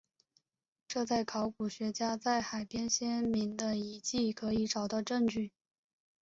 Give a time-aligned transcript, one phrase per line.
[0.87, 5.51] 这在考古学家在海边先民的遗迹可以找到证据。